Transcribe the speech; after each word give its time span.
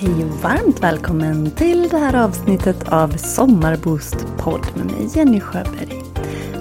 Hej 0.00 0.24
och 0.24 0.30
varmt 0.30 0.82
välkommen 0.82 1.50
till 1.50 1.88
det 1.88 1.98
här 1.98 2.24
avsnittet 2.24 2.88
av 2.88 3.08
Sommarboost 3.08 4.16
podd 4.36 4.66
med 4.76 4.86
mig 4.86 5.08
Jenny 5.14 5.40
Sjöberg. 5.40 6.02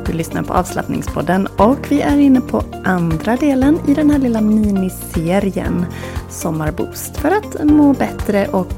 Du 0.06 0.14
lyssnar 0.14 0.44
på 0.44 0.54
avslappningspodden 0.54 1.48
och 1.48 1.92
vi 1.92 2.02
är 2.02 2.18
inne 2.18 2.42
på 2.42 2.64
andra 2.84 3.36
delen 3.36 3.80
i 3.88 3.94
den 3.94 4.10
här 4.10 4.20
lilla 4.20 4.42
miniserien 4.42 5.86
Sommarboost 6.30 7.18
för 7.18 7.32
att 7.32 7.64
må 7.64 7.94
bättre 7.94 8.48
och 8.48 8.74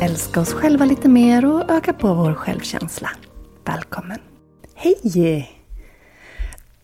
älska 0.00 0.40
oss 0.40 0.52
själva 0.52 0.84
lite 0.84 1.08
mer 1.08 1.44
och 1.44 1.70
öka 1.70 1.92
på 1.92 2.14
vår 2.14 2.34
självkänsla. 2.34 3.10
Välkommen! 3.64 4.18
Hej! 4.74 5.50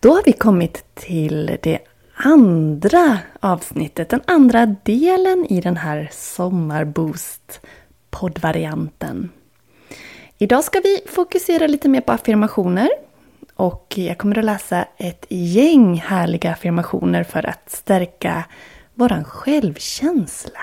Då 0.01 0.11
har 0.13 0.23
vi 0.25 0.33
kommit 0.33 0.85
till 0.95 1.59
det 1.63 1.79
andra 2.19 3.19
avsnittet, 3.41 4.09
den 4.09 4.21
andra 4.27 4.67
delen 4.67 5.47
i 5.49 5.61
den 5.61 5.77
här 5.77 6.09
Sommarboost 6.13 7.61
poddvarianten. 8.11 9.31
Idag 10.39 10.65
ska 10.65 10.81
vi 10.81 11.01
fokusera 11.07 11.67
lite 11.67 11.89
mer 11.89 12.01
på 12.01 12.13
affirmationer 12.13 12.89
och 13.55 13.95
jag 13.97 14.19
kommer 14.19 14.39
att 14.39 14.45
läsa 14.45 14.85
ett 14.97 15.27
gäng 15.29 15.95
härliga 15.95 16.53
affirmationer 16.53 17.25
för 17.25 17.47
att 17.47 17.71
stärka 17.71 18.45
våran 18.95 19.25
självkänsla. 19.25 20.61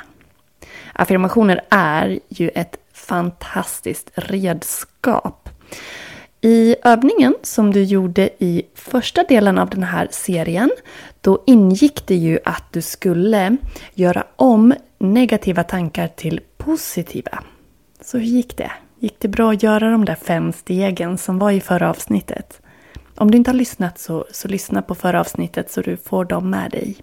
Affirmationer 0.93 1.61
är 1.69 2.19
ju 2.29 2.49
ett 2.49 2.77
fantastiskt 2.93 4.11
redskap. 4.15 5.49
I 6.45 6.75
övningen 6.83 7.35
som 7.41 7.73
du 7.73 7.83
gjorde 7.83 8.29
i 8.43 8.63
första 8.75 9.23
delen 9.23 9.57
av 9.57 9.69
den 9.69 9.83
här 9.83 10.07
serien, 10.11 10.71
då 11.21 11.43
ingick 11.47 12.07
det 12.07 12.15
ju 12.15 12.39
att 12.45 12.63
du 12.71 12.81
skulle 12.81 13.57
göra 13.93 14.23
om 14.35 14.73
negativa 14.99 15.63
tankar 15.63 16.07
till 16.07 16.41
positiva. 16.57 17.43
Så 18.01 18.17
hur 18.17 18.25
gick 18.25 18.57
det? 18.57 18.71
Gick 18.99 19.19
det 19.19 19.27
bra 19.27 19.51
att 19.51 19.63
göra 19.63 19.89
de 19.89 20.05
där 20.05 20.15
fem 20.15 20.53
stegen 20.53 21.17
som 21.17 21.39
var 21.39 21.51
i 21.51 21.61
förra 21.61 21.89
avsnittet? 21.89 22.61
Om 23.15 23.31
du 23.31 23.37
inte 23.37 23.51
har 23.51 23.55
lyssnat 23.55 23.99
så, 23.99 24.25
så 24.31 24.47
lyssna 24.47 24.81
på 24.81 24.95
förra 24.95 25.19
avsnittet 25.19 25.71
så 25.71 25.81
du 25.81 25.97
får 25.97 26.25
dem 26.25 26.49
med 26.49 26.71
dig. 26.71 26.97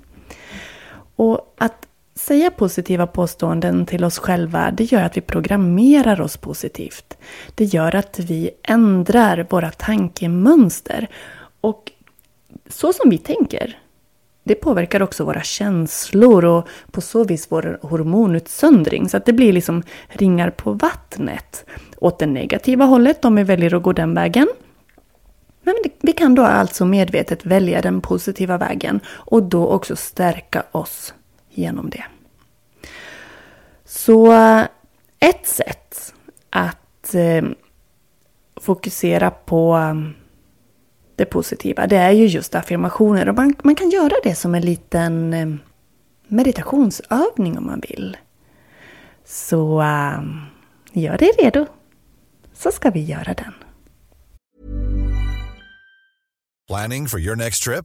Och 1.16 1.54
att 1.58 1.86
säga 2.14 2.50
positiva 2.50 3.06
påståenden 3.06 3.86
till 3.86 4.04
oss 4.04 4.18
själva, 4.18 4.70
det 4.70 4.84
gör 4.84 5.02
att 5.02 5.16
vi 5.16 5.20
programmerar 5.20 6.20
oss 6.20 6.36
positivt. 6.36 7.18
Det 7.54 7.64
gör 7.64 7.94
att 7.94 8.18
vi 8.18 8.50
ändrar 8.62 9.46
våra 9.50 9.70
tankemönster. 9.70 11.08
Och 11.60 11.92
så 12.68 12.92
som 12.92 13.10
vi 13.10 13.18
tänker, 13.18 13.78
det 14.44 14.54
påverkar 14.54 15.02
också 15.02 15.24
våra 15.24 15.42
känslor 15.42 16.44
och 16.44 16.68
på 16.90 17.00
så 17.00 17.24
vis 17.24 17.46
vår 17.50 17.78
hormonutsöndring. 17.82 19.08
Så 19.08 19.16
att 19.16 19.26
det 19.26 19.32
blir 19.32 19.52
liksom 19.52 19.82
ringar 20.08 20.50
på 20.50 20.72
vattnet. 20.72 21.64
Åt 21.96 22.18
det 22.18 22.26
negativa 22.26 22.84
hållet 22.84 23.24
om 23.24 23.34
vi 23.34 23.44
väljer 23.44 23.74
att 23.74 23.82
gå 23.82 23.92
den 23.92 24.14
vägen. 24.14 24.48
Men 25.62 25.74
vi 26.00 26.12
kan 26.12 26.34
då 26.34 26.42
alltså 26.42 26.84
medvetet 26.84 27.46
välja 27.46 27.80
den 27.80 28.00
positiva 28.00 28.58
vägen 28.58 29.00
och 29.08 29.42
då 29.42 29.66
också 29.66 29.96
stärka 29.96 30.62
oss 30.72 31.14
genom 31.54 31.90
det. 31.90 32.04
Så 33.84 34.32
eh, 34.32 34.64
ett 35.18 35.46
sätt 35.46 36.14
att 36.50 37.14
eh, 37.14 37.44
fokusera 38.56 39.30
på 39.30 39.76
eh, 39.76 39.94
det 41.16 41.24
positiva, 41.24 41.86
det 41.86 41.96
är 41.96 42.10
ju 42.10 42.26
just 42.26 42.54
affirmationer. 42.54 43.28
Och 43.28 43.34
man, 43.34 43.54
man 43.62 43.74
kan 43.74 43.90
göra 43.90 44.14
det 44.24 44.34
som 44.34 44.54
en 44.54 44.62
liten 44.62 45.34
eh, 45.34 45.48
meditationsövning 46.26 47.58
om 47.58 47.66
man 47.66 47.80
vill. 47.88 48.16
Så 49.24 49.82
gör 50.92 51.18
dig 51.18 51.30
redo, 51.38 51.66
så 52.52 52.70
ska 52.72 52.90
vi 52.90 53.04
göra 53.04 53.34
den. 53.34 53.52
Planning 56.68 57.08
for 57.08 57.20
your 57.20 57.36
next 57.36 57.62
trip? 57.62 57.84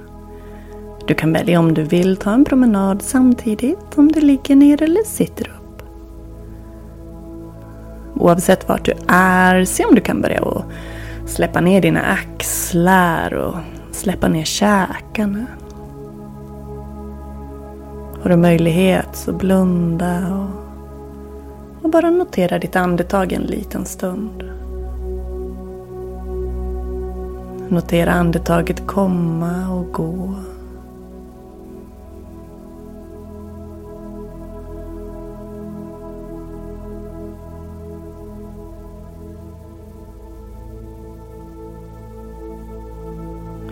Du 1.11 1.15
kan 1.15 1.33
välja 1.33 1.59
om 1.59 1.73
du 1.73 1.83
vill 1.83 2.17
ta 2.17 2.31
en 2.31 2.45
promenad 2.45 3.01
samtidigt, 3.01 3.97
om 3.97 4.11
du 4.11 4.21
ligger 4.21 4.55
ner 4.55 4.83
eller 4.83 5.03
sitter 5.03 5.47
upp. 5.49 5.83
Oavsett 8.15 8.69
vart 8.69 8.85
du 8.85 8.93
är, 9.07 9.65
se 9.65 9.85
om 9.85 9.95
du 9.95 10.01
kan 10.01 10.21
börja 10.21 10.41
och 10.41 10.63
släppa 11.25 11.61
ner 11.61 11.81
dina 11.81 12.01
axlar 12.01 13.33
och 13.33 13.55
släppa 13.91 14.27
ner 14.27 14.43
käkarna. 14.43 15.45
Har 18.21 18.29
du 18.29 18.35
möjlighet 18.35 19.09
så 19.13 19.33
blunda 19.33 20.17
och, 20.27 21.83
och 21.83 21.89
bara 21.89 22.09
notera 22.09 22.59
ditt 22.59 22.75
andetag 22.75 23.31
en 23.33 23.43
liten 23.43 23.85
stund. 23.85 24.43
Notera 27.69 28.11
andetaget 28.11 28.87
komma 28.87 29.69
och 29.69 29.93
gå. 29.93 30.35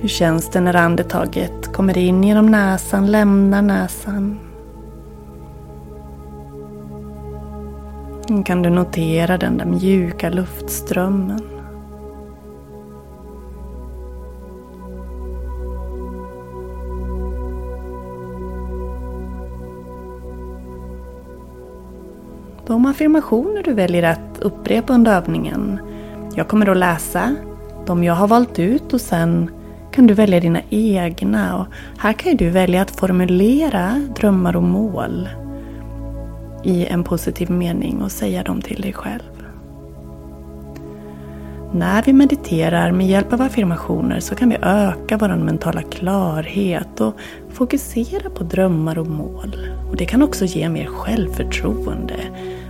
Hur 0.01 0.10
känns 0.10 0.50
det 0.50 0.62
när 0.62 0.75
andetaget 0.75 1.74
kommer 1.74 1.98
in 1.98 2.24
genom 2.24 2.46
näsan, 2.46 3.12
lämnar 3.12 3.62
näsan? 3.62 4.40
Mm, 8.30 8.44
kan 8.44 8.62
du 8.62 8.69
notera 8.69 9.38
den 9.38 9.57
där 9.57 9.66
mjuka 9.66 10.30
luftströmmen? 10.30 11.42
De 22.68 22.86
affirmationer 22.86 23.63
du 23.63 23.74
väljer 23.74 24.04
att 24.04 24.40
upprepa 24.40 24.94
under 24.94 25.18
övningen. 25.18 25.80
Jag 26.36 26.48
kommer 26.48 26.69
att 26.69 26.78
läsa 26.78 27.36
de 27.86 28.04
jag 28.04 28.13
har 28.13 28.28
valt 28.28 28.60
ut 28.60 28.94
och 28.94 29.01
sen 29.01 29.51
kan 30.00 30.07
du 30.07 30.13
välja 30.13 30.40
dina 30.40 30.62
egna. 30.69 31.57
Och 31.57 31.68
här 31.98 32.13
kan 32.13 32.38
du 32.38 32.50
välja 32.50 32.81
att 32.81 32.92
formulera 32.92 34.01
drömmar 34.16 34.56
och 34.56 34.63
mål 34.63 35.30
i 36.63 36.86
en 36.86 37.04
positiv 37.04 37.51
mening 37.51 38.01
och 38.01 38.12
säga 38.12 38.44
dem 38.44 38.62
till 38.62 38.81
dig 38.81 38.94
själv. 38.94 39.46
När 41.74 42.04
vi 42.04 42.13
mediterar 42.13 42.92
med 42.92 43.07
hjälp 43.07 43.34
av 43.34 43.42
affirmationer 43.42 44.19
så 44.19 44.36
kan 44.36 44.50
vi 44.50 44.57
öka 44.62 45.18
vår 45.18 45.36
mentala 45.36 45.81
klarhet 45.81 47.01
och 47.01 47.13
fokusera 47.50 48.30
på 48.30 48.44
drömmar 48.44 49.00
och 49.00 49.07
mål. 49.07 49.56
Och 49.90 49.98
Det 49.98 50.06
kan 50.06 50.22
också 50.22 50.46
ge 50.46 50.69
mer 50.69 50.86
självförtroende. 50.86 52.19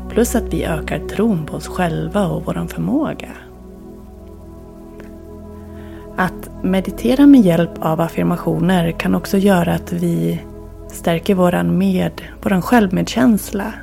Plus 0.09 0.35
att 0.35 0.53
vi 0.53 0.63
ökar 0.63 0.99
tron 0.99 1.45
på 1.45 1.57
oss 1.57 1.67
själva 1.67 2.27
och 2.27 2.45
vår 2.45 2.67
förmåga. 2.67 3.29
Att 6.19 6.63
meditera 6.63 7.25
med 7.25 7.41
hjälp 7.41 7.71
av 7.79 8.01
affirmationer 8.01 8.91
kan 8.91 9.15
också 9.15 9.37
göra 9.37 9.73
att 9.73 9.93
vi 9.93 10.41
stärker 10.87 11.35
våran 11.35 11.77
med, 11.77 12.21
våran 12.43 12.61
självmedkänsla 12.61 13.73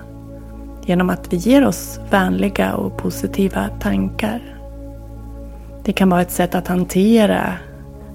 genom 0.87 1.11
att 1.11 1.33
vi 1.33 1.37
ger 1.37 1.67
oss 1.67 2.01
vänliga 2.11 2.75
och 2.75 2.97
positiva 2.97 3.69
tankar. 3.81 4.59
Det 5.85 5.93
kan 5.93 6.11
vara 6.11 6.23
ett 6.23 6.31
sätt 6.31 6.55
att 6.55 6.69
hantera 6.69 7.53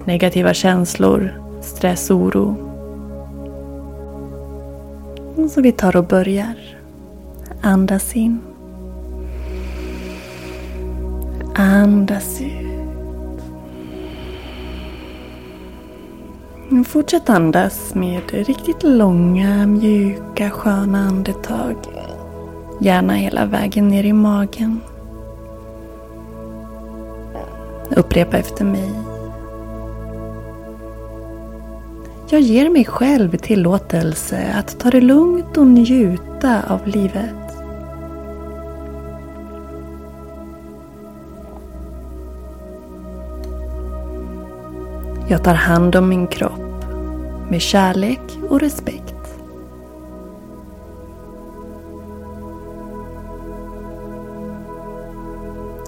negativa 0.04 0.54
känslor, 0.54 1.32
stress, 1.60 2.10
oro. 2.10 2.56
Så 5.50 5.60
vi 5.60 5.72
tar 5.72 5.96
och 5.96 6.06
börjar. 6.06 6.54
Andas 7.62 8.16
in. 8.16 8.40
Andas 11.54 12.40
ut. 12.40 12.71
Fortsätt 16.72 17.30
andas 17.30 17.94
med 17.94 18.30
riktigt 18.30 18.82
långa, 18.82 19.66
mjuka, 19.66 20.50
sköna 20.50 20.98
andetag. 20.98 21.76
Gärna 22.80 23.12
hela 23.12 23.46
vägen 23.46 23.88
ner 23.88 24.04
i 24.04 24.12
magen. 24.12 24.80
Upprepa 27.96 28.36
efter 28.38 28.64
mig. 28.64 28.90
Jag 32.28 32.40
ger 32.40 32.70
mig 32.70 32.84
själv 32.84 33.36
tillåtelse 33.36 34.54
att 34.58 34.80
ta 34.80 34.90
det 34.90 35.00
lugnt 35.00 35.56
och 35.56 35.66
njuta 35.66 36.62
av 36.68 36.86
livet. 36.86 37.34
Jag 45.28 45.44
tar 45.44 45.54
hand 45.54 45.96
om 45.96 46.08
min 46.08 46.26
kropp 46.26 46.61
med 47.52 47.62
kärlek 47.62 48.20
och 48.48 48.60
respekt. 48.60 49.14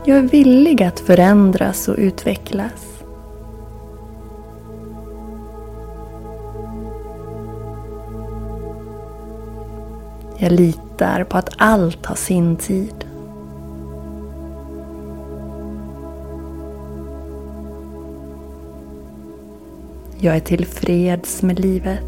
Jag 0.05 0.19
är 0.19 0.22
villig 0.22 0.82
att 0.82 1.00
förändras 1.00 1.88
och 1.88 1.94
utvecklas. 1.99 3.05
Jag 10.37 10.52
litar 10.52 11.25
på 11.25 11.37
att 11.38 11.55
allt 11.56 12.06
har 12.06 12.17
sin 12.17 12.56
tid. 12.56 13.03
Jag 20.24 20.36
är 20.36 20.40
tillfreds 20.40 21.42
med 21.42 21.60
livet. 21.60 22.00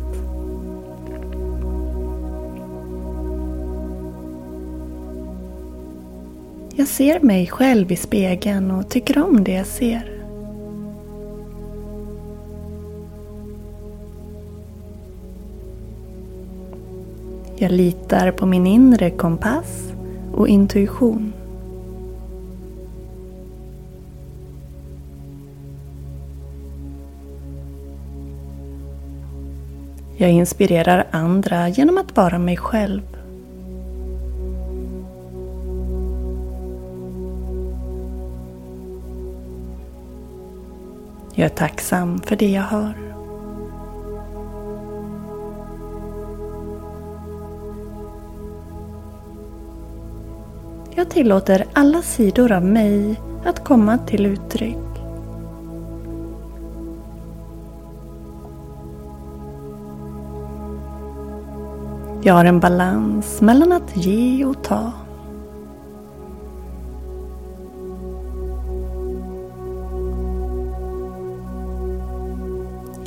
Jag 6.74 6.88
ser 6.88 7.20
mig 7.20 7.46
själv 7.46 7.92
i 7.92 7.96
spegeln 7.96 8.70
och 8.70 8.88
tycker 8.90 9.22
om 9.24 9.44
det 9.44 9.52
jag 9.52 9.66
ser. 9.66 10.22
Jag 17.56 17.72
litar 17.72 18.30
på 18.30 18.46
min 18.46 18.66
inre 18.66 19.10
kompass 19.10 19.92
och 20.34 20.48
intuition. 20.48 21.32
Jag 30.26 30.34
inspirerar 30.34 31.06
andra 31.10 31.68
genom 31.68 31.98
att 31.98 32.16
vara 32.16 32.38
mig 32.38 32.56
själv. 32.56 33.02
Jag 41.34 41.44
är 41.44 41.48
tacksam 41.48 42.18
för 42.18 42.36
det 42.36 42.50
jag 42.50 42.62
har. 42.62 42.94
Jag 50.94 51.10
tillåter 51.10 51.64
alla 51.72 52.02
sidor 52.02 52.52
av 52.52 52.64
mig 52.64 53.20
att 53.44 53.64
komma 53.64 53.98
till 53.98 54.26
uttryck. 54.26 54.85
Jag 62.26 62.34
har 62.34 62.44
en 62.44 62.60
balans 62.60 63.40
mellan 63.40 63.72
att 63.72 63.96
ge 63.96 64.44
och 64.44 64.64
ta. 64.64 64.92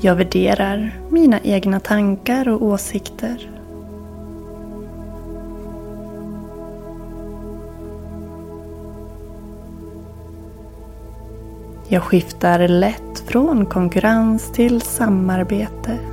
Jag 0.02 0.16
värderar 0.16 1.00
mina 1.10 1.40
egna 1.40 1.80
tankar 1.80 2.50
och 2.50 2.62
åsikter. 2.62 3.52
Jag 11.88 12.04
skiftar 12.04 12.68
lätt 12.68 13.20
från 13.26 13.66
konkurrens 13.66 14.52
till 14.52 14.82
samarbete. 14.82 16.09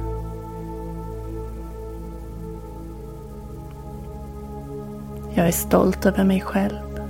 Jag 5.36 5.48
är 5.48 5.52
stolt 5.52 6.06
över 6.06 6.24
mig 6.24 6.40
själv. 6.40 7.00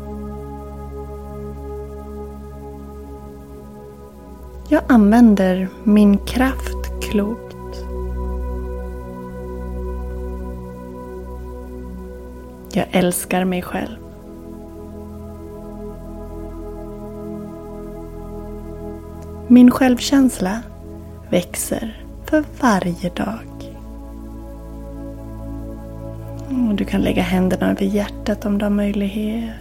Jag 4.68 4.82
använder 4.88 5.68
min 5.84 6.18
kraft 6.18 7.02
klokt. 7.02 7.56
Jag 12.72 12.86
älskar 12.90 13.44
mig 13.44 13.62
själv. 13.62 13.98
Min 19.48 19.70
självkänsla 19.70 20.62
växer 21.30 22.04
för 22.24 22.44
varje 22.60 23.10
dag. 23.10 23.55
Du 26.74 26.84
kan 26.84 27.00
lägga 27.00 27.22
händerna 27.22 27.70
över 27.70 27.84
hjärtat 27.84 28.46
om 28.46 28.58
du 28.58 28.64
har 28.64 28.70
möjlighet. 28.70 29.54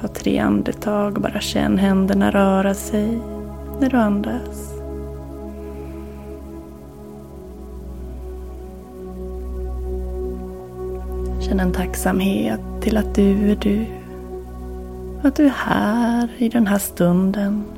Ta 0.00 0.08
tre 0.08 0.38
andetag 0.38 1.16
och 1.16 1.22
bara 1.22 1.40
känn 1.40 1.78
händerna 1.78 2.30
röra 2.30 2.74
sig 2.74 3.18
när 3.80 3.90
du 3.90 3.96
andas. 3.96 4.72
Känn 11.40 11.60
en 11.60 11.72
tacksamhet 11.72 12.60
till 12.80 12.96
att 12.96 13.14
du 13.14 13.50
är 13.50 13.56
du. 13.56 13.86
Att 15.22 15.36
du 15.36 15.46
är 15.46 15.54
här 15.56 16.28
i 16.38 16.48
den 16.48 16.66
här 16.66 16.78
stunden. 16.78 17.75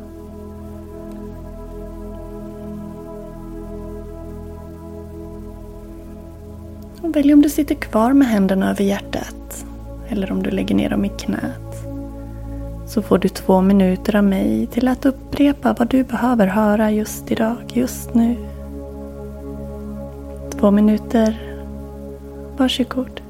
Och 7.09 7.17
välj 7.17 7.33
om 7.33 7.43
du 7.43 7.49
sitter 7.49 7.75
kvar 7.75 8.13
med 8.13 8.29
händerna 8.29 8.71
över 8.71 8.85
hjärtat 8.85 9.67
eller 10.09 10.33
om 10.33 10.43
du 10.43 10.51
lägger 10.51 10.75
ner 10.75 10.91
dem 10.91 11.05
i 11.05 11.09
knät. 11.09 11.85
Så 12.87 13.03
får 13.03 13.19
du 13.19 13.29
två 13.29 13.61
minuter 13.61 14.17
av 14.17 14.25
mig 14.25 14.67
till 14.67 14.89
att 14.89 15.07
upprepa 15.07 15.75
vad 15.79 15.89
du 15.89 16.05
behöver 16.05 16.47
höra 16.47 16.91
just 16.91 17.31
idag, 17.31 17.57
just 17.69 18.15
nu. 18.15 18.37
Två 20.51 20.71
minuter. 20.71 21.43
Varsågod. 22.57 23.21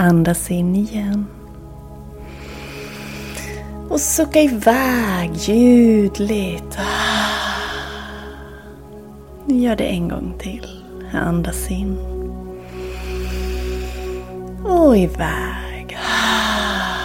Andas 0.00 0.50
in 0.50 0.76
igen. 0.76 1.26
Och 3.88 4.00
sucka 4.00 4.40
iväg 4.40 5.30
ljudligt. 5.34 6.78
Ah. 6.78 6.82
Gör 9.46 9.76
det 9.76 9.84
en 9.84 10.08
gång 10.08 10.34
till. 10.38 10.66
Andas 11.12 11.70
in. 11.70 11.98
Och 14.64 14.96
iväg. 14.96 15.98
Ah. 15.98 17.04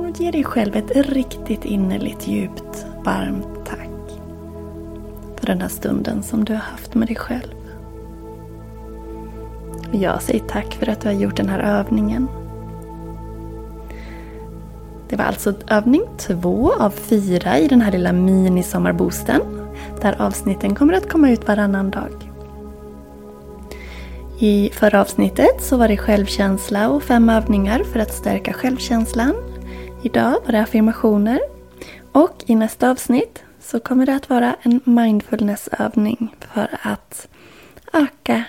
Och 0.00 0.20
ge 0.20 0.30
dig 0.30 0.44
själv 0.44 0.76
ett 0.76 0.96
riktigt 0.96 1.64
innerligt 1.64 2.28
djupt 2.28 2.86
varmt 3.04 3.66
tack. 3.66 4.20
För 5.36 5.46
den 5.46 5.60
här 5.60 5.68
stunden 5.68 6.22
som 6.22 6.44
du 6.44 6.52
har 6.52 6.60
haft 6.60 6.94
med 6.94 7.08
dig 7.08 7.16
själv. 7.16 7.65
Jag 9.92 10.22
säger 10.22 10.40
tack 10.40 10.74
för 10.74 10.88
att 10.88 11.00
du 11.00 11.08
har 11.08 11.14
gjort 11.14 11.36
den 11.36 11.48
här 11.48 11.60
övningen. 11.60 12.28
Det 15.08 15.16
var 15.16 15.24
alltså 15.24 15.54
övning 15.68 16.02
två 16.18 16.72
av 16.78 16.90
fyra 16.90 17.58
i 17.58 17.68
den 17.68 17.80
här 17.80 17.92
lilla 17.92 18.12
minisommarboosten. 18.12 19.40
Där 20.02 20.22
avsnitten 20.22 20.74
kommer 20.74 20.94
att 20.94 21.08
komma 21.08 21.30
ut 21.30 21.48
varannan 21.48 21.90
dag. 21.90 22.32
I 24.38 24.70
förra 24.72 25.00
avsnittet 25.00 25.62
så 25.62 25.76
var 25.76 25.88
det 25.88 25.96
självkänsla 25.96 26.88
och 26.90 27.02
fem 27.02 27.28
övningar 27.28 27.82
för 27.92 28.00
att 28.00 28.14
stärka 28.14 28.52
självkänslan. 28.52 29.34
Idag 30.02 30.34
var 30.44 30.52
det 30.52 30.62
affirmationer. 30.62 31.40
Och 32.12 32.44
i 32.46 32.54
nästa 32.54 32.90
avsnitt 32.90 33.42
så 33.60 33.80
kommer 33.80 34.06
det 34.06 34.14
att 34.14 34.30
vara 34.30 34.56
en 34.62 34.80
mindfulnessövning 34.84 36.34
för 36.40 36.68
att 36.82 37.28
öka 37.92 38.44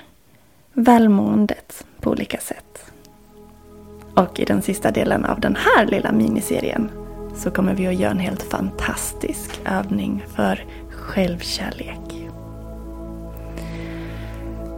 välmåendet 0.80 1.86
på 2.02 2.10
olika 2.10 2.38
sätt. 2.38 2.92
Och 4.14 4.40
i 4.40 4.46
den 4.46 4.62
sista 4.62 4.92
delen 4.92 5.26
av 5.26 5.40
den 5.40 5.56
här 5.56 5.86
lilla 5.86 6.12
miniserien 6.12 6.92
så 7.36 7.52
kommer 7.52 7.74
vi 7.74 7.88
att 7.88 7.96
göra 7.96 8.12
en 8.12 8.20
helt 8.20 8.44
fantastisk 8.44 9.62
övning 9.66 10.26
för 10.36 10.66
självkärlek. 10.92 12.28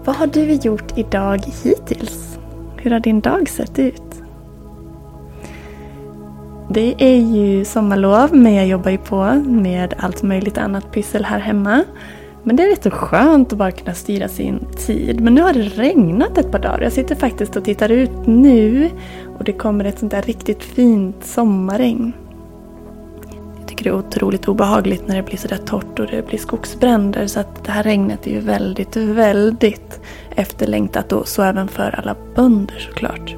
Vad 0.05 0.15
har 0.15 0.27
du 0.27 0.53
gjort 0.53 0.97
idag 0.97 1.39
hittills? 1.63 2.37
Hur 2.77 2.91
har 2.91 2.99
din 2.99 3.19
dag 3.19 3.49
sett 3.49 3.79
ut? 3.79 4.21
Det 6.69 6.95
är 6.97 7.17
ju 7.17 7.65
sommarlov 7.65 8.35
men 8.35 8.53
jag 8.53 8.67
jobbar 8.67 8.91
ju 8.91 8.97
på 8.97 9.33
med 9.45 9.93
allt 9.97 10.23
möjligt 10.23 10.57
annat 10.57 10.91
pyssel 10.91 11.25
här 11.25 11.39
hemma. 11.39 11.83
Men 12.43 12.55
det 12.55 12.63
är 12.63 12.69
rätt 12.69 12.83
så 12.83 12.91
skönt 12.91 13.51
att 13.51 13.57
bara 13.57 13.71
kunna 13.71 13.93
styra 13.93 14.27
sin 14.27 14.65
tid. 14.77 15.21
Men 15.21 15.35
nu 15.35 15.41
har 15.41 15.53
det 15.53 15.61
regnat 15.61 16.37
ett 16.37 16.51
par 16.51 16.59
dagar. 16.59 16.81
Jag 16.81 16.91
sitter 16.91 17.15
faktiskt 17.15 17.55
och 17.55 17.63
tittar 17.65 17.89
ut 17.89 18.11
nu 18.25 18.89
och 19.37 19.43
det 19.43 19.53
kommer 19.53 19.85
ett 19.85 19.99
sånt 19.99 20.11
där 20.11 20.21
riktigt 20.21 20.63
fint 20.63 21.25
sommarregn. 21.25 22.13
Jag 23.59 23.67
tycker 23.67 23.83
det 23.83 23.89
är 23.89 23.99
otroligt 23.99 24.47
obehagligt 24.47 25.07
när 25.07 25.15
det 25.15 25.23
blir 25.23 25.37
sådär 25.37 25.59
torrt 25.65 25.99
och 25.99 26.07
det 26.07 26.27
blir 26.27 26.39
skogsbränder. 26.39 27.27
Så 27.27 27.39
att 27.39 27.63
det 27.63 27.71
här 27.71 27.83
regnet 27.83 28.27
är 28.27 28.31
ju 28.31 28.39
väldigt, 28.39 28.95
väldigt 28.95 29.99
efterlängtat 30.35 31.11
och 31.11 31.27
så 31.27 31.43
även 31.43 31.67
för 31.67 31.99
alla 31.99 32.15
bönder 32.35 32.79
såklart. 32.79 33.35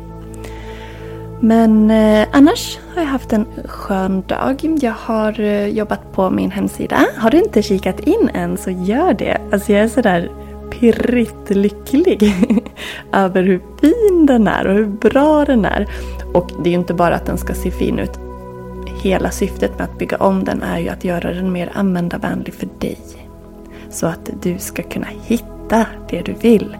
Men 1.44 1.92
eh, 1.92 2.28
annars 2.32 2.80
har 2.96 3.02
jag 3.02 3.10
haft 3.10 3.34
en 3.34 3.46
skön 3.66 4.24
dag. 4.28 4.78
Jag 4.82 4.92
har 4.92 5.40
eh, 5.40 5.68
jobbat 5.68 6.14
på 6.14 6.30
min 6.30 6.52
hemsida. 6.52 7.06
Har 7.18 7.32
du 7.32 7.38
inte 7.38 7.62
kikat 7.62 8.00
in 8.00 8.30
än 8.34 8.58
så 8.58 8.70
gör 8.70 9.14
det. 9.14 9.38
Alltså 9.52 9.72
jag 9.74 9.82
är 9.82 9.88
sådär 9.88 10.32
pirrigt 10.72 11.50
lycklig 11.50 12.34
över 13.14 13.44
hur 13.44 13.62
fin 13.82 14.26
den 14.26 14.48
är 14.48 14.68
och 14.68 14.76
hur 14.76 14.86
bra 14.86 15.46
den 15.46 15.66
är. 15.66 15.88
Och 16.34 16.52
det 16.64 16.70
är 16.70 16.72
ju 16.72 16.80
inte 16.80 16.94
bara 16.94 17.16
att 17.16 17.26
den 17.26 17.38
ska 17.38 17.54
se 17.54 17.72
fin 17.72 18.00
ut. 18.00 18.20
hela 19.04 19.32
syftet 19.32 19.80
med 19.80 19.88
att 19.88 19.98
bygga 19.98 20.18
om 20.18 20.44
den 20.44 20.62
är 20.62 20.80
ju 20.80 20.90
att 20.90 21.04
göra 21.04 21.34
den 21.34 21.52
mer 21.52 21.72
användarvänlig 21.74 22.54
för 22.54 22.68
dig. 22.80 23.00
Så 23.90 24.08
att 24.08 24.30
du 24.42 24.58
ska 24.58 24.84
kunna 24.84 25.08
hitta 25.26 25.86
det 26.10 26.22
du 26.22 26.34
vill. 26.34 26.78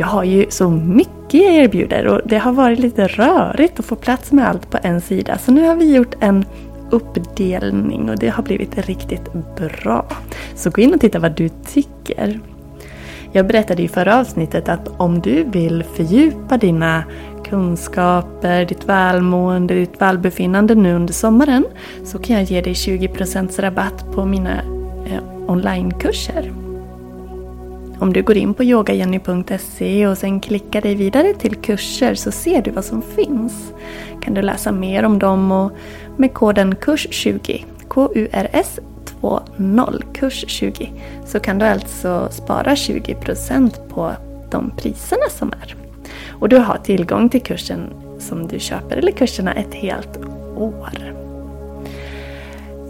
Jag 0.00 0.06
har 0.06 0.24
ju 0.24 0.46
så 0.48 0.70
mycket 0.70 1.42
jag 1.42 1.54
erbjuder 1.54 2.06
och 2.06 2.20
det 2.24 2.38
har 2.38 2.52
varit 2.52 2.78
lite 2.78 3.06
rörigt 3.06 3.78
att 3.78 3.84
få 3.84 3.96
plats 3.96 4.32
med 4.32 4.48
allt 4.48 4.70
på 4.70 4.78
en 4.82 5.00
sida. 5.00 5.38
Så 5.38 5.52
nu 5.52 5.66
har 5.66 5.76
vi 5.76 5.94
gjort 5.94 6.14
en 6.20 6.44
uppdelning 6.90 8.10
och 8.10 8.18
det 8.18 8.28
har 8.28 8.42
blivit 8.42 8.78
riktigt 8.78 9.32
bra. 9.56 10.06
Så 10.54 10.70
gå 10.70 10.82
in 10.82 10.94
och 10.94 11.00
titta 11.00 11.18
vad 11.18 11.32
du 11.32 11.48
tycker. 11.48 12.40
Jag 13.32 13.46
berättade 13.46 13.82
i 13.82 13.88
förra 13.88 14.20
avsnittet 14.20 14.68
att 14.68 14.88
om 14.96 15.20
du 15.20 15.44
vill 15.44 15.84
fördjupa 15.94 16.56
dina 16.56 17.04
kunskaper, 17.44 18.64
ditt 18.64 18.84
välmående, 18.84 19.74
ditt 19.74 20.00
välbefinnande 20.00 20.74
nu 20.74 20.94
under 20.94 21.12
sommaren 21.12 21.64
så 22.04 22.18
kan 22.18 22.36
jag 22.36 22.44
ge 22.44 22.60
dig 22.60 22.72
20% 22.72 23.60
rabatt 23.60 24.12
på 24.14 24.24
mina 24.24 24.62
eh, 25.06 25.50
onlinekurser. 25.50 26.59
Om 28.00 28.12
du 28.12 28.22
går 28.22 28.36
in 28.36 28.54
på 28.54 28.64
yogajenny.se 28.64 30.06
och 30.06 30.18
sen 30.18 30.40
klickar 30.40 30.80
dig 30.80 30.94
vidare 30.94 31.34
till 31.34 31.54
kurser 31.54 32.14
så 32.14 32.30
ser 32.30 32.62
du 32.62 32.70
vad 32.70 32.84
som 32.84 33.02
finns. 33.02 33.72
Kan 34.22 34.34
du 34.34 34.42
läsa 34.42 34.72
mer 34.72 35.04
om 35.04 35.18
dem 35.18 35.52
och 35.52 35.72
med 36.16 36.34
koden 36.34 36.74
KURS20, 36.74 37.64
KURS 37.88 38.78
20, 39.20 40.02
kurs 40.12 40.44
20, 40.48 40.92
så 41.26 41.40
kan 41.40 41.58
du 41.58 41.64
alltså 41.64 42.28
spara 42.30 42.74
20% 42.74 43.88
på 43.88 44.12
de 44.50 44.70
priserna 44.76 45.28
som 45.30 45.52
är. 45.52 45.76
Och 46.28 46.48
du 46.48 46.56
har 46.58 46.78
tillgång 46.78 47.28
till 47.28 47.42
kursen 47.42 47.80
som 48.18 48.46
du 48.46 48.58
köper 48.58 48.96
eller 48.96 49.12
kurserna 49.12 49.52
ett 49.52 49.74
helt 49.74 50.18
år. 50.56 51.14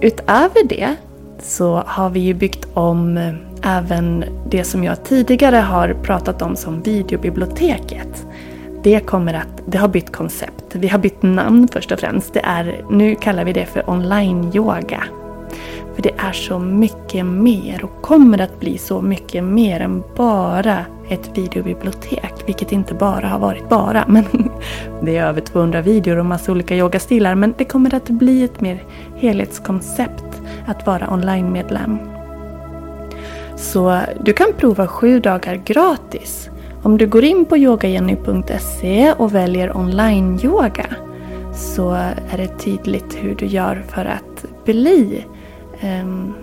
Utöver 0.01 0.65
det 0.69 0.97
så 1.39 1.83
har 1.87 2.11
vi 2.11 2.21
ju 2.21 2.35
byggt 2.35 2.69
om 2.75 3.19
även 3.63 4.25
det 4.51 4.65
som 4.65 4.85
jag 4.85 5.05
tidigare 5.05 5.57
har 5.57 5.97
pratat 6.03 6.43
om 6.43 6.57
som 6.57 6.83
videobiblioteket. 6.83 8.27
Det, 8.83 9.01
kommer 9.01 9.35
att, 9.35 9.63
det 9.67 9.79
har 9.79 9.89
bytt 9.89 10.13
koncept. 10.13 10.65
Vi 10.73 10.89
har 10.89 10.99
bytt 10.99 11.23
namn 11.23 11.69
först 11.73 11.93
och 11.93 12.01
främst. 12.01 12.35
Det 12.35 12.41
är, 12.45 12.85
nu 12.91 13.15
kallar 13.15 13.45
vi 13.45 13.53
det 13.53 13.67
för 13.67 13.91
online-yoga. 13.91 15.05
För 15.95 16.03
det 16.03 16.15
är 16.19 16.33
så 16.33 16.59
mycket 16.59 17.27
mer 17.27 17.85
och 17.85 18.03
kommer 18.03 18.41
att 18.41 18.61
bli 18.61 18.79
så 18.79 19.01
mycket 19.03 19.45
mer 19.45 19.81
än 19.81 20.03
bara 20.17 20.85
ett 21.09 21.39
videobibliotek. 21.39 22.33
Vilket 22.47 22.73
inte 22.73 22.95
bara 22.95 23.29
har 23.29 23.39
varit 23.39 23.69
bara. 23.69 24.05
Men 24.09 24.25
det 25.03 25.17
är 25.17 25.27
över 25.27 25.41
200 25.41 25.81
videor 25.81 26.17
och 26.17 26.27
massa 26.27 26.53
olika 26.53 26.77
yogastilar. 26.77 27.35
Men 27.35 27.55
det 27.59 27.65
kommer 27.65 27.95
att 27.95 28.09
bli 28.09 28.45
ett 28.45 28.61
mer 28.61 28.85
helhetskoncept 29.17 30.43
att 30.67 30.87
vara 30.87 31.13
online-medlem. 31.13 32.10
Så 33.61 34.01
du 34.21 34.33
kan 34.33 34.53
prova 34.57 34.87
sju 34.87 35.21
dagar 35.21 35.55
gratis. 35.55 36.51
Om 36.83 36.99
du 36.99 37.07
går 37.07 37.25
in 37.25 37.45
på 37.45 37.57
yogajenny.se 37.57 39.13
och 39.13 39.35
väljer 39.35 39.77
online-yoga 39.77 40.87
så 41.55 41.91
är 42.31 42.37
det 42.37 42.59
tydligt 42.59 43.17
hur 43.17 43.35
du 43.35 43.47
gör 43.47 43.85
för 43.89 44.05
att 44.05 44.65
bli 44.65 45.25
ehm, 45.81 46.35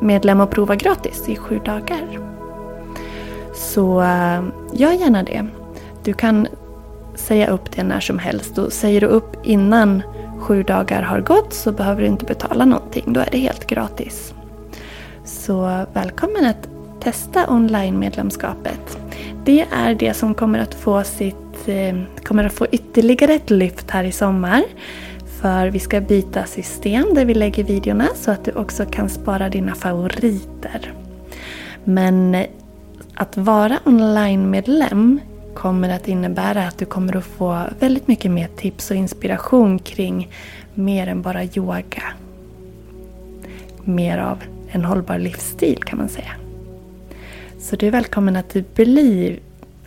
medlem 0.00 0.40
och 0.40 0.50
prova 0.50 0.76
gratis 0.76 1.28
i 1.28 1.36
sju 1.36 1.60
dagar. 1.64 2.18
Så 3.54 4.00
eh, 4.00 4.42
gör 4.72 4.92
gärna 4.92 5.22
det. 5.22 5.46
Du 6.04 6.12
kan 6.12 6.46
säga 7.14 7.48
upp 7.48 7.70
det 7.76 7.82
när 7.82 8.00
som 8.00 8.18
helst 8.18 8.58
och 8.58 8.72
säger 8.72 9.00
du 9.00 9.06
upp 9.06 9.36
innan 9.42 10.02
sju 10.38 10.62
dagar 10.62 11.02
har 11.02 11.20
gått 11.20 11.52
så 11.52 11.72
behöver 11.72 12.00
du 12.00 12.06
inte 12.06 12.24
betala 12.24 12.64
någonting. 12.64 13.12
Då 13.12 13.20
är 13.20 13.28
det 13.32 13.38
helt 13.38 13.66
gratis. 13.66 14.34
Så 15.50 15.86
välkommen 15.92 16.44
att 16.44 16.68
testa 17.00 17.50
online-medlemskapet. 17.50 18.98
Det 19.44 19.66
är 19.72 19.94
det 19.94 20.14
som 20.14 20.34
kommer 20.34 20.58
att 20.58 20.74
få 20.74 21.04
sitt 21.04 21.68
eh, 21.68 22.00
kommer 22.24 22.44
att 22.44 22.52
få 22.52 22.66
ytterligare 22.66 23.32
ett 23.32 23.50
lyft 23.50 23.90
här 23.90 24.04
i 24.04 24.12
sommar. 24.12 24.62
För 25.40 25.66
vi 25.66 25.78
ska 25.78 26.00
byta 26.00 26.44
system 26.44 27.14
där 27.14 27.24
vi 27.24 27.34
lägger 27.34 27.64
videorna 27.64 28.08
så 28.14 28.30
att 28.30 28.44
du 28.44 28.52
också 28.52 28.86
kan 28.86 29.08
spara 29.08 29.48
dina 29.48 29.74
favoriter. 29.74 30.92
Men 31.84 32.44
att 33.14 33.36
vara 33.36 33.78
online-medlem 33.84 35.20
kommer 35.54 35.88
att 35.88 36.08
innebära 36.08 36.66
att 36.66 36.78
du 36.78 36.84
kommer 36.84 37.16
att 37.16 37.24
få 37.24 37.62
väldigt 37.80 38.08
mycket 38.08 38.30
mer 38.30 38.48
tips 38.56 38.90
och 38.90 38.96
inspiration 38.96 39.78
kring 39.78 40.32
mer 40.74 41.06
än 41.06 41.22
bara 41.22 41.44
yoga. 41.44 42.02
Mer 43.84 44.18
av 44.18 44.38
en 44.70 44.84
hållbar 44.84 45.18
livsstil 45.18 45.84
kan 45.84 45.98
man 45.98 46.08
säga. 46.08 46.32
Så 47.58 47.76
du 47.76 47.86
är 47.86 47.90
välkommen 47.90 48.36
att 48.36 48.50
du 48.50 48.64
blir 48.74 49.38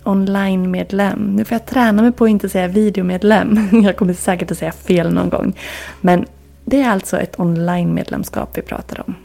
online-medlem. 0.03 1.35
Nu 1.35 1.45
får 1.45 1.55
jag 1.55 1.65
träna 1.65 2.01
mig 2.01 2.11
på 2.11 2.23
att 2.25 2.29
inte 2.29 2.49
säga 2.49 2.67
videomedlem. 2.67 3.69
Jag 3.83 3.97
kommer 3.97 4.13
säkert 4.13 4.51
att 4.51 4.57
säga 4.57 4.71
fel 4.71 5.13
någon 5.13 5.29
gång. 5.29 5.53
Men 6.01 6.25
det 6.65 6.81
är 6.81 6.89
alltså 6.89 7.17
ett 7.17 7.39
online-medlemskap 7.39 8.57
vi 8.57 8.61
pratar 8.61 9.03
om. 9.07 9.15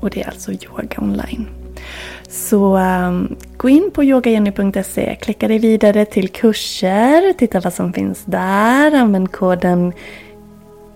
Och 0.00 0.10
det 0.10 0.22
är 0.22 0.28
alltså 0.28 0.52
yoga 0.52 0.98
online. 0.98 1.48
Så 2.28 2.76
um, 2.78 3.36
gå 3.56 3.68
in 3.68 3.90
på 3.94 4.04
yogajenny.se, 4.04 5.16
klicka 5.20 5.48
dig 5.48 5.58
vidare 5.58 6.04
till 6.04 6.28
kurser, 6.28 7.32
titta 7.32 7.60
vad 7.60 7.74
som 7.74 7.92
finns 7.92 8.22
där, 8.24 8.94
använd 8.94 9.32
koden 9.32 9.92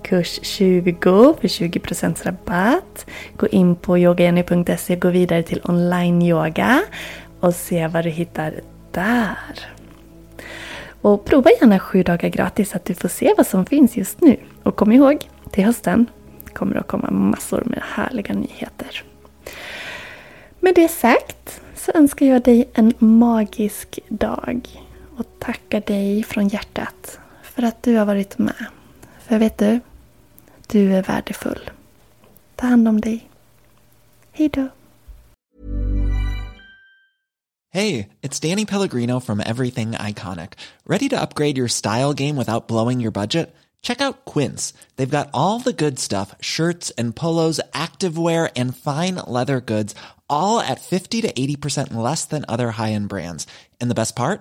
kurs20 0.04 1.40
för 1.40 1.48
20% 1.48 2.24
rabatt. 2.24 3.06
Gå 3.36 3.46
in 3.46 3.76
på 3.76 3.98
yogajenny.se, 3.98 4.96
gå 4.96 5.10
vidare 5.10 5.42
till 5.42 5.60
online-yoga 5.64 6.82
och 7.40 7.54
se 7.54 7.86
vad 7.86 8.04
du 8.04 8.10
hittar 8.10 8.60
där. 8.90 9.68
Och 11.00 11.24
prova 11.24 11.50
gärna 11.60 11.78
7 11.78 12.02
dagar 12.02 12.28
gratis 12.28 12.70
så 12.70 12.76
att 12.76 12.84
du 12.84 12.94
får 12.94 13.08
se 13.08 13.34
vad 13.36 13.46
som 13.46 13.66
finns 13.66 13.96
just 13.96 14.20
nu. 14.20 14.36
Och 14.62 14.76
kom 14.76 14.92
ihåg, 14.92 15.28
till 15.50 15.64
hösten 15.64 16.06
kommer 16.52 16.74
det 16.74 16.80
att 16.80 16.86
komma 16.86 17.10
massor 17.10 17.62
med 17.66 17.82
härliga 17.82 18.34
nyheter. 18.34 19.02
Med 20.60 20.74
det 20.74 20.88
sagt 20.88 21.60
så 21.74 21.92
önskar 21.94 22.26
jag 22.26 22.42
dig 22.42 22.70
en 22.74 22.94
magisk 22.98 23.98
dag 24.08 24.68
och 25.16 25.26
tackar 25.38 25.80
dig 25.80 26.22
från 26.22 26.48
hjärtat 26.48 27.18
för 27.42 27.62
att 27.62 27.82
du 27.82 27.96
har 27.96 28.04
varit 28.04 28.38
med. 28.38 28.64
För 29.26 29.38
vet 29.38 29.58
du, 29.58 29.80
du 30.74 30.94
är 30.94 31.02
värdefull. 31.02 31.70
Ta 32.56 32.66
hand 32.66 32.88
om 32.88 33.00
dig. 33.00 33.28
Hejdå! 34.32 34.68
Hey, 37.70 38.08
it's 38.22 38.40
Danny 38.40 38.64
Pellegrino 38.64 39.20
from 39.20 39.40
Everything 39.40 39.92
Iconic. 39.92 40.52
Ready 40.86 41.08
to 41.08 41.20
upgrade 41.20 41.58
your 41.58 41.68
style 41.68 42.12
game 42.14 42.36
without 42.36 42.68
blowing 42.68 43.00
your 43.00 43.12
budget? 43.12 43.54
Check 43.82 44.00
out 44.00 44.24
Quince. 44.24 44.72
They've 44.96 45.18
got 45.18 45.30
all 45.32 45.60
the 45.60 45.84
good 45.84 45.98
stuff 45.98 46.34
shirts 46.40 46.92
and 46.98 47.14
polos, 47.14 47.60
activewear, 47.72 48.50
and 48.56 48.76
fine 48.76 49.16
leather 49.26 49.60
goods, 49.60 49.94
all 50.28 50.60
at 50.60 50.80
50 50.80 51.22
to 51.22 51.32
80% 51.32 51.94
less 51.94 52.24
than 52.24 52.44
other 52.48 52.72
high 52.72 52.92
end 52.92 53.08
brands. 53.08 53.46
And 53.80 53.90
the 53.90 54.00
best 54.02 54.16
part? 54.16 54.40